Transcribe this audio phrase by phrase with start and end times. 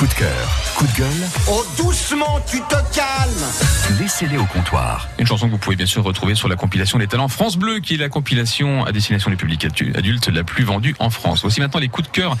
[0.00, 1.28] Coup de cœur, coup de gueule.
[1.46, 5.08] Oh doucement, tu te calmes Laissez-les au comptoir.
[5.18, 7.80] Une chanson que vous pouvez bien sûr retrouver sur la compilation des talents France Bleu,
[7.80, 9.62] qui est la compilation à destination du public
[9.94, 11.42] adulte la plus vendue en France.
[11.42, 12.34] Voici maintenant les coups de cœur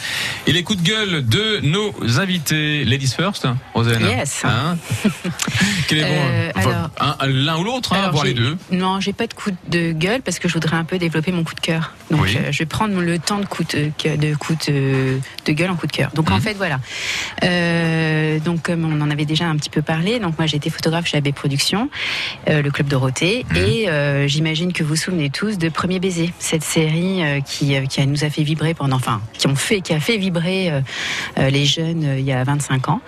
[0.46, 2.82] et les coups de gueule de nos invités.
[2.86, 4.06] Ladies first, Rosanne.
[4.08, 4.40] Yes.
[4.46, 4.78] Hein
[5.88, 6.90] Quel est Euh, bon alors-
[7.20, 8.56] un- L'un ou l'autre, hein, Alors, voire les deux.
[8.70, 11.44] Non, j'ai pas de coup de gueule parce que je voudrais un peu développer mon
[11.44, 11.92] coup de cœur.
[12.10, 12.36] Donc, Oui.
[12.38, 15.76] euh, je vais prendre le temps de coup de, de, coup de, de gueule en
[15.76, 16.10] coup de cœur.
[16.14, 16.40] Donc, en Mhm.
[16.40, 16.80] fait, voilà.
[17.44, 17.49] Euh,
[18.44, 21.06] donc, comme on en avait déjà un petit peu parlé, donc moi, j'ai été photographe
[21.06, 21.88] chez AB Productions,
[22.48, 23.56] euh, le club Dorothée, Mhm.
[23.56, 27.76] et euh, j'imagine que vous vous souvenez tous de Premier baiser, cette série euh, qui,
[27.76, 30.16] euh, qui a- nous a fait vibrer pendant, enfin, qui ont fait, qui a fait
[30.16, 30.80] vibrer euh,
[31.38, 33.00] euh, les jeunes euh, il y a 25 ans.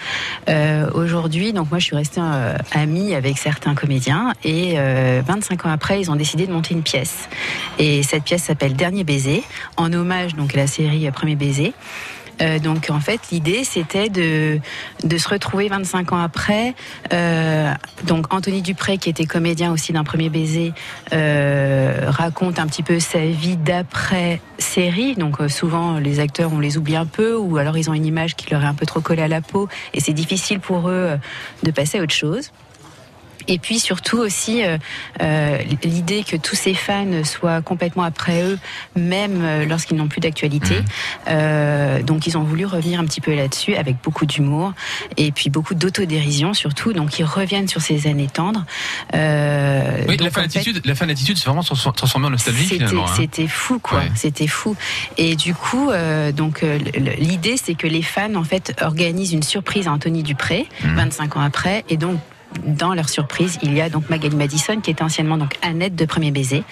[0.49, 5.66] Euh, Aujourd'hui, donc moi, je suis restée euh, amie avec certains comédiens et euh, 25
[5.66, 7.29] ans après, ils ont décidé de monter une pièce.
[7.79, 9.43] Et cette pièce s'appelle Dernier baiser,
[9.77, 11.73] en hommage donc à la série euh, Premier baiser.
[12.41, 14.59] Euh, donc en fait l'idée c'était de,
[15.05, 16.75] de se retrouver 25 ans après.
[17.13, 17.73] Euh,
[18.05, 20.73] donc Anthony Dupré qui était comédien aussi d'un premier baiser
[21.13, 25.15] euh, raconte un petit peu sa vie d'après série.
[25.15, 28.37] Donc souvent les acteurs on les oublie un peu ou alors ils ont une image
[28.37, 31.19] qui leur est un peu trop collée à la peau et c'est difficile pour eux
[31.63, 32.51] de passer à autre chose.
[33.48, 34.79] Et puis surtout aussi euh,
[35.21, 38.59] euh, l'idée que tous ces fans soient complètement après eux,
[38.96, 40.76] même euh, lorsqu'ils n'ont plus d'actualité.
[41.29, 44.73] Euh, donc ils ont voulu revenir un petit peu là-dessus avec beaucoup d'humour
[45.16, 46.93] et puis beaucoup d'autodérision surtout.
[46.93, 48.65] Donc ils reviennent sur ces années tendres.
[50.09, 52.74] Oui, la fin en fait, la fin d'attitude, c'est vraiment trans- transformé en nostalgie c'était,
[52.77, 53.04] finalement.
[53.06, 53.12] hein.
[53.16, 53.99] c'était fou, quoi.
[53.99, 54.10] Ouais.
[54.15, 54.77] C'était fou.
[55.16, 55.90] Et du coup,
[56.34, 56.65] donc
[57.18, 60.96] l'idée, c'est que les fans en fait organisent une surprise à Anthony Dupré, Mhm.
[60.96, 62.18] 25 ans après, et donc.
[62.67, 66.05] Dans leur surprise, il y a donc Magali Madison qui était anciennement donc Annette de
[66.05, 66.62] Premier Baiser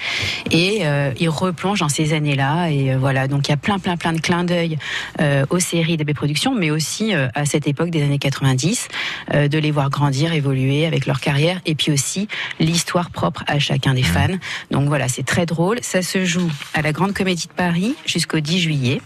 [0.50, 3.78] et euh, ils replongent dans ces années-là et euh, voilà donc il y a plein
[3.78, 4.78] plein plein de clins d'œil
[5.20, 8.89] euh, aux séries d'AB Productions mais aussi euh, à cette époque des années 90
[9.34, 13.58] euh, de les voir grandir, évoluer avec leur carrière et puis aussi l'histoire propre à
[13.58, 14.28] chacun des fans.
[14.70, 15.79] Donc voilà, c'est très drôle.
[15.83, 19.01] Ça se joue à la Grande Comédie de Paris jusqu'au 10 juillet.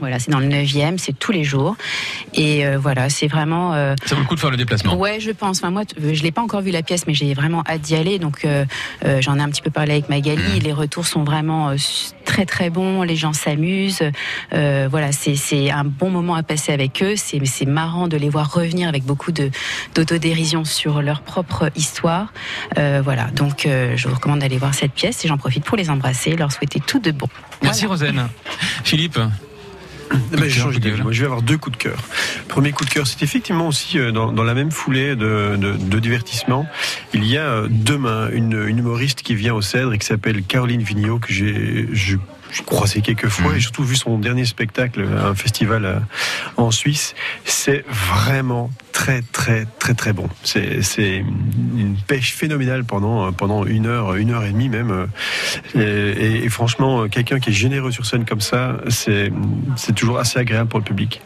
[0.00, 1.76] Voilà, c'est dans le 9e, c'est tous les jours.
[2.34, 3.74] Et euh, voilà, c'est vraiment...
[3.74, 4.96] euh, Ça vaut le coup de faire le déplacement.
[4.96, 5.58] Ouais, je pense.
[5.58, 7.94] Enfin, moi, euh, je l'ai pas encore vu la pièce, mais j'ai vraiment hâte d'y
[7.94, 8.18] aller.
[8.18, 8.64] Donc, euh,
[9.20, 10.58] j'en ai un petit peu parlé avec Magali.
[10.60, 11.74] Les retours sont vraiment
[12.24, 13.02] très très bons.
[13.02, 14.02] Les gens s'amusent.
[14.50, 17.14] Voilà, c'est un bon moment à passer avec eux.
[17.16, 19.50] C'est marrant de les voir revenir avec beaucoup de
[19.94, 22.32] d'autodérision sur leur propre histoire.
[22.76, 26.34] Voilà, donc je vous recommande d'aller voir cette pièce et j'en profite pour les embrasser,
[26.36, 27.28] leur souhaiter tout de bon.
[27.62, 28.12] Merci Voilà.
[28.12, 28.28] Rosen.
[28.84, 29.18] Philippe.
[30.32, 31.02] Eh ben, cœur, de.
[31.02, 31.98] Moi, je vais avoir deux coups de cœur.
[32.48, 35.72] Premier coup de cœur, c'est effectivement aussi euh, dans, dans la même foulée de, de,
[35.72, 36.66] de divertissement.
[37.12, 40.42] Il y a euh, demain une, une humoriste qui vient au Cèdre et qui s'appelle
[40.42, 42.18] Caroline Vigneault que j'ai
[42.66, 43.56] croisé quelques fois Mhm.
[43.56, 45.98] et surtout vu son dernier spectacle à un festival euh,
[46.56, 47.14] en Suisse.
[47.44, 50.28] C'est vraiment très très très très bon.
[50.44, 54.90] C'est une pêche phénoménale pendant pendant une heure une heure et demie même.
[54.90, 55.06] Euh,
[55.74, 59.30] Et, et- et franchement, quelqu'un qui est généreux sur scène comme ça, c'est
[59.94, 61.20] toujours assez agréable pour le public.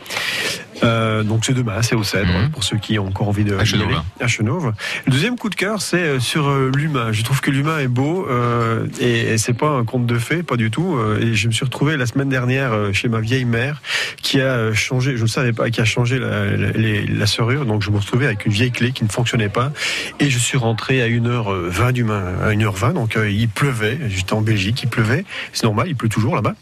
[0.83, 2.51] Euh, donc c'est demain, c'est au Cèdre, Mhm.
[2.51, 3.89] pour ceux qui ont encore envie de À Chenauve.
[3.89, 3.97] aller.
[4.21, 4.73] à Chenauve.
[5.07, 7.13] Le deuxième coup de cœur, c'est euh, sur euh, l'humain.
[7.13, 10.43] Je trouve que l'humain est beau euh, et, et c'est pas un conte de fées,
[10.43, 10.97] pas du tout.
[11.21, 13.81] Et je me suis retrouvé la semaine dernière chez ma vieille mère
[14.23, 17.65] qui a changé, je ne savais pas, qui a changé la, la, les- la serrure.
[17.67, 19.73] Donc je me retrouvais avec une vieille clé qui ne fonctionnait pas
[20.21, 22.93] et je suis rentré à 1h20 du matin, à 1h20.
[22.95, 23.99] Donc euh, il pleuvait.
[24.09, 25.25] J'étais en Belgique, il pleuvait.
[25.53, 26.55] C'est normal, il pleut toujours là-bas.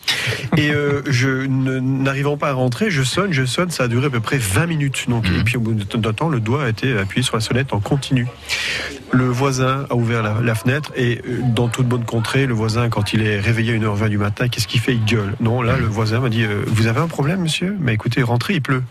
[0.57, 0.71] Et
[1.07, 3.71] je n'arrivant pas à rentrer, je sonne, je sonne.
[3.71, 5.05] Ça a duré à peu près 20 minutes.
[5.09, 5.41] Donc, Mhm.
[5.41, 7.81] Et puis au bout d'un temps, le doigt a été appuyé sur la sonnette en
[7.81, 8.27] continu.
[9.13, 12.89] Le voisin a ouvert la, la fenêtre et euh, dans toute bonne contrée, le voisin,
[12.89, 14.95] quand il est réveillé à 1h20 du matin, qu'est-ce qu'il fait?
[14.95, 15.35] Il gueule.
[15.41, 18.55] Non, là, le voisin m'a dit euh, Vous avez un problème, monsieur Mais écoutez, rentrez,
[18.55, 18.83] il pleut.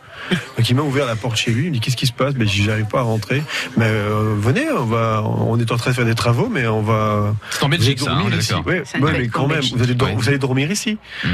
[0.58, 1.64] Donc il m'a ouvert la porte chez lui.
[1.66, 3.44] Il me dit Qu'est-ce qui se passe Ben, j'arrive pas à rentrer.
[3.78, 5.22] Mais euh, venez, on va.
[5.24, 7.36] On est en train de faire des travaux, mais on va.
[7.52, 8.50] C'est en Belgique, ça, hein, ici.
[8.54, 8.64] d'accord.
[8.68, 10.16] Oui, ouais, mais quand même, vous allez, dor- Ouais.
[10.18, 10.98] vous allez dormir ici.
[11.24, 11.28] Mm.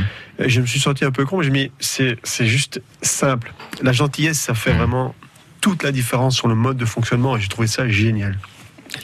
[0.44, 3.54] Et Je me suis senti un peu con, mais j'ai mis, c'est juste simple.
[3.82, 5.14] La gentillesse, ça fait vraiment
[5.62, 8.38] toute la différence sur le mode de fonctionnement et j'ai trouvé ça génial.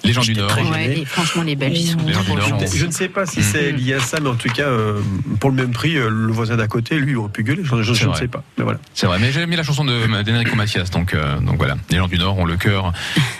[0.03, 0.51] Les gens du Nord.
[0.71, 2.77] Ouais, et franchement, les Belges, sont Les gens du Nord, gentils.
[2.77, 4.99] Je ne sais pas si c'est lié à ça, mais en tout cas, euh,
[5.39, 7.61] pour le même prix, euh, le voisin d'à côté, lui, il aurait pu gueuler.
[7.63, 8.43] Je, je- ne sais pas.
[8.57, 8.79] Mais voilà.
[8.93, 11.77] C'est vrai, mais j'ai aimé la chanson de d'Enrico Macias, donc euh, donc voilà.
[11.89, 12.91] Les gens du Nord ont le cœur,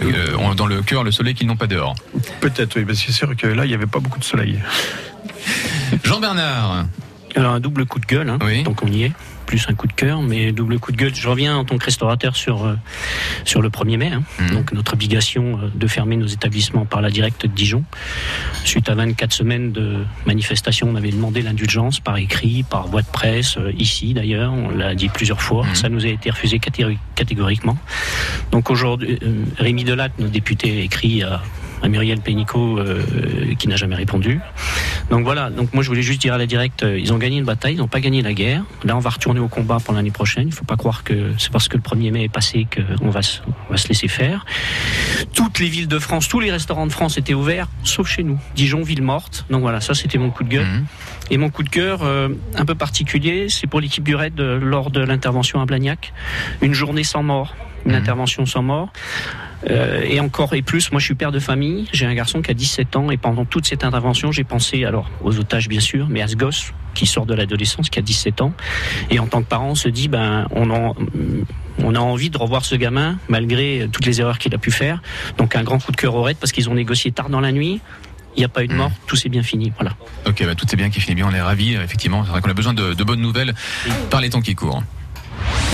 [0.02, 1.96] euh, ont dans le cœur le soleil qu'ils n'ont pas dehors.
[2.40, 4.58] Peut-être, oui, parce que c'est sûr que là, il n'y avait pas beaucoup de soleil.
[6.06, 6.86] Jean Bernard.
[7.36, 8.64] Alors un double coup de gueule, hein, Oui.
[8.64, 9.12] donc on y est.
[9.46, 11.16] plus un coup de cœur, mais double coup de gueule.
[11.16, 12.76] Je reviens en tant que restaurateur sur euh,
[13.46, 14.24] sur le 1er mai, hein.
[14.42, 14.50] Mhm.
[14.50, 17.86] donc notre obligation euh, de fermer nos établissements par la directe de Dijon.
[18.66, 23.08] Suite à 24 semaines de manifestations, on avait demandé l'indulgence par écrit, par voie de
[23.08, 25.66] presse, euh, ici d'ailleurs, on l'a dit plusieurs fois.
[25.66, 25.76] Mhm.
[25.76, 27.78] Ça nous a été refusé catégori- catégoriquement.
[28.52, 29.18] Donc aujourd'hui,
[29.58, 31.42] Rémi Delatte, notre député, a écrit à
[31.84, 33.04] à Muriel Pénicaud euh,
[33.60, 34.40] qui n'a jamais répondu.
[35.10, 37.38] Donc voilà, donc moi je voulais juste dire à la directe, euh, ils ont gagné
[37.38, 38.64] une bataille, ils n'ont pas gagné la guerre.
[38.84, 40.44] Là on va retourner au combat pour l'année prochaine.
[40.48, 42.66] Il ne faut pas croire que c'est parce que le 1er mai est passé
[43.00, 44.46] qu'on va, se- on va se laisser faire.
[45.34, 48.40] Toutes les villes de France, tous les restaurants de France étaient ouverts, sauf chez nous.
[48.56, 49.46] Dijon, ville morte.
[49.50, 50.66] Donc voilà, ça c'était mon coup de gueule.
[50.66, 50.86] Mhm.
[51.30, 54.60] Et mon coup de cœur, euh, un peu particulier, c'est pour l'équipe du RAID euh,
[54.60, 56.14] lors de l'intervention à Blagnac.
[56.62, 57.54] Une journée sans mort,
[57.86, 57.98] une Mhm.
[57.98, 58.90] intervention sans mort.
[59.70, 62.52] Euh, et encore et plus, moi je suis père de famille, j'ai un garçon qui
[62.52, 66.08] a 17 ans et pendant toute cette intervention, j'ai pensé alors aux otages bien sûr,
[66.10, 68.54] mais à ce gosse qui sort de l'adolescence, qui a 17 ans.
[69.12, 70.96] Et en tant que parent, on se dit, ben, on en,
[71.84, 75.02] on a envie de revoir ce gamin malgré toutes les erreurs qu'il a pu faire.
[75.38, 77.52] Donc un grand coup de cœur au RAID parce qu'ils ont négocié tard dans la
[77.52, 77.82] nuit.
[78.36, 79.72] Il n'y a pas eu de mort, tout s'est bien fini.
[79.80, 79.96] Voilà.
[80.28, 81.74] Ok, bah, tout est bien qui finit bien, on est ravis.
[81.74, 83.56] Effectivement, c'est vrai qu'on a besoin de, de bonnes nouvelles
[84.12, 84.84] par les temps qui courent.